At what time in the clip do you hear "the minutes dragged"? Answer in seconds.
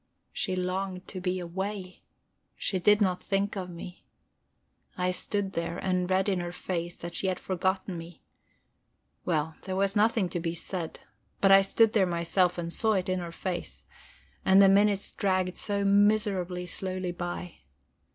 14.59-15.55